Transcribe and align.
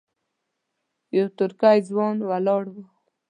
یو 1.17 1.27
ترکی 1.39 1.77
ځوان 1.89 2.17
ولاړ 2.29 2.63
و. 2.73 2.75